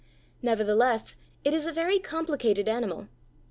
Nevertheless, 0.41 1.15
it 1.43 1.53
is 1.53 1.67
a 1.67 1.71
very 1.71 1.99
complicated 1.99 2.67
animal. 2.67 3.07